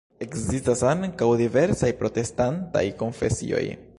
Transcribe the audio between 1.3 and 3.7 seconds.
diversaj protestantaj konfesioj.